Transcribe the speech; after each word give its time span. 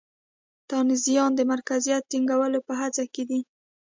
تانزانیا 0.69 1.25
د 1.35 1.39
مرکزیت 1.51 2.03
د 2.05 2.09
ټینګولو 2.11 2.59
په 2.67 2.73
هڅه 2.81 3.03
کې 3.13 3.23
دی. 3.29 3.39